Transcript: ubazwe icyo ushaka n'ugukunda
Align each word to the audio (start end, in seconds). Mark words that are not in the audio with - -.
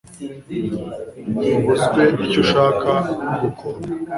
ubazwe 1.57 2.03
icyo 2.25 2.37
ushaka 2.43 2.91
n'ugukunda 3.27 3.87